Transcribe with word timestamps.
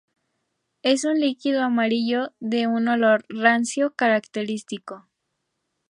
Es 0.81 1.05
un 1.05 1.19
líquido 1.19 1.61
amarillo, 1.61 2.33
de 2.39 2.65
un 2.65 2.87
olor 2.87 3.23
rancio 3.29 3.93
característico. 3.93 5.07